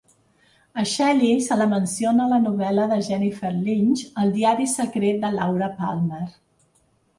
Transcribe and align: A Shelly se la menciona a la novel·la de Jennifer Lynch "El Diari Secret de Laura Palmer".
A 0.83 0.85
Shelly 0.91 1.27
se 1.47 1.57
la 1.59 1.67
menciona 1.73 2.23
a 2.25 2.31
la 2.31 2.39
novel·la 2.47 2.87
de 2.95 2.99
Jennifer 3.09 3.53
Lynch 3.59 4.03
"El 4.25 4.35
Diari 4.41 4.69
Secret 4.75 5.23
de 5.29 5.33
Laura 5.39 5.71
Palmer". 5.85 6.27